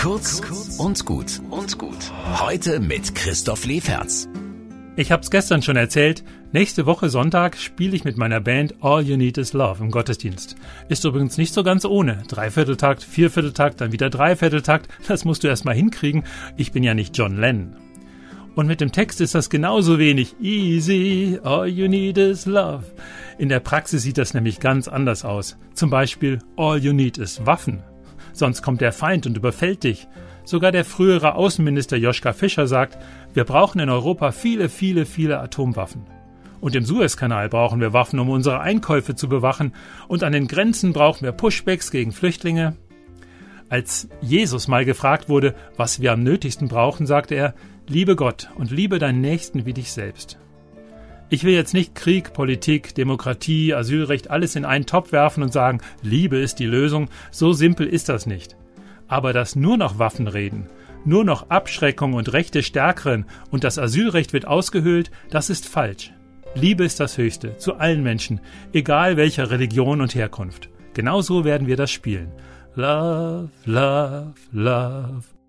[0.00, 0.40] Kurz
[0.78, 2.10] und gut und gut.
[2.40, 4.30] Heute mit Christoph Leferz.
[4.96, 6.24] Ich hab's gestern schon erzählt.
[6.52, 10.56] Nächste Woche Sonntag spiele ich mit meiner Band All You Need Is Love im Gottesdienst.
[10.88, 12.22] Ist übrigens nicht so ganz ohne.
[12.28, 14.88] Dreivierteltakt, Viervierteltakt, dann wieder Dreivierteltakt.
[15.06, 16.24] Das musst du erst mal hinkriegen.
[16.56, 17.76] Ich bin ja nicht John Lennon.
[18.54, 20.34] Und mit dem Text ist das genauso wenig.
[20.40, 22.84] Easy, all you need is love.
[23.36, 25.58] In der Praxis sieht das nämlich ganz anders aus.
[25.74, 27.82] Zum Beispiel, all you need is Waffen.
[28.40, 30.08] Sonst kommt der Feind und überfällt dich.
[30.44, 32.96] Sogar der frühere Außenminister Joschka Fischer sagt,
[33.34, 36.06] wir brauchen in Europa viele, viele, viele Atomwaffen.
[36.62, 39.74] Und im Suezkanal brauchen wir Waffen, um unsere Einkäufe zu bewachen.
[40.08, 42.76] Und an den Grenzen brauchen wir Pushbacks gegen Flüchtlinge.
[43.68, 47.54] Als Jesus mal gefragt wurde, was wir am nötigsten brauchen, sagte er,
[47.88, 50.38] liebe Gott und liebe deinen Nächsten wie dich selbst.
[51.32, 55.80] Ich will jetzt nicht Krieg, Politik, Demokratie, Asylrecht alles in einen Topf werfen und sagen,
[56.02, 58.56] Liebe ist die Lösung, so simpel ist das nicht.
[59.06, 60.66] Aber dass nur noch Waffen reden,
[61.04, 66.12] nur noch Abschreckung und Rechte stärkeren und das Asylrecht wird ausgehöhlt, das ist falsch.
[66.56, 68.40] Liebe ist das Höchste, zu allen Menschen,
[68.72, 70.68] egal welcher Religion und Herkunft.
[70.94, 72.32] Genauso werden wir das spielen.
[72.74, 75.39] Love, love, love.